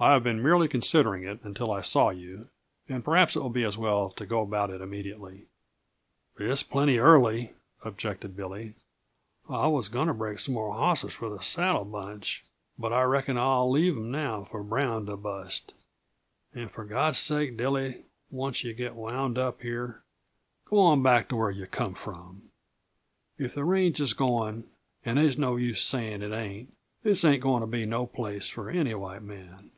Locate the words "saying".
25.82-26.22